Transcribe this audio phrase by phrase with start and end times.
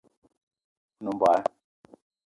[0.99, 1.43] O nem mbogue